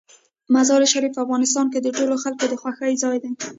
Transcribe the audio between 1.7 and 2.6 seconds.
کې د ټولو خلکو د